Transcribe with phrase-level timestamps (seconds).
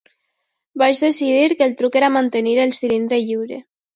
[0.81, 3.63] Vaig decidir que el truc era mantenir el cilindre lliure.